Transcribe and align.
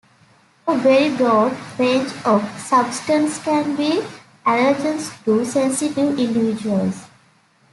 A 0.67 0.75
very 0.79 1.15
broad 1.15 1.55
range 1.77 2.11
of 2.25 2.41
substances 2.59 3.37
can 3.43 3.75
be 3.75 4.01
allergens 4.43 5.23
to 5.25 5.45
sensitive 5.45 5.95
individuals. 6.17 7.03